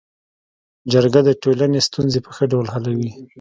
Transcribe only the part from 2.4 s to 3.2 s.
ډول حلوي.